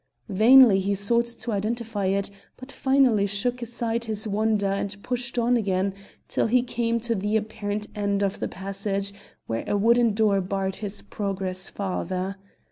Vainly 0.29 0.79
he 0.79 0.95
sought 0.95 1.25
to 1.25 1.51
identify 1.51 2.07
it, 2.07 2.31
but 2.57 2.71
finally 2.71 3.27
shook 3.27 3.61
aside 3.61 4.05
his 4.05 4.27
wonder 4.27 4.65
and 4.65 4.97
pushed 5.03 5.37
on 5.37 5.55
again 5.55 5.93
till 6.27 6.47
he 6.47 6.63
came 6.63 6.97
to 6.97 7.13
the 7.13 7.37
apparent 7.37 7.85
end 7.93 8.23
of 8.23 8.39
the 8.39 8.47
passage, 8.47 9.13
where 9.45 9.63
a 9.67 9.77
wooden 9.77 10.15
door 10.15 10.41
barred 10.41 10.77
his 10.77 11.03
progress 11.03 11.69
farther. 11.69 12.37